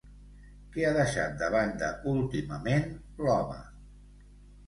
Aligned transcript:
Què 0.75 0.85
ha 0.87 0.93
deixat 0.95 1.35
de 1.41 1.49
banda 1.55 1.89
últimament 2.13 2.89
l'home? 3.27 3.61